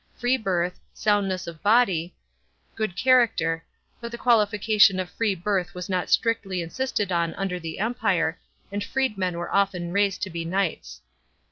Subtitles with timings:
[0.15, 2.15] free birth, soundness of body,
[2.73, 3.63] good character,
[3.99, 8.39] but the qualification of free birth was not strictly insisted on under the Empire,
[8.71, 11.01] and freedmen were often raised to be knights.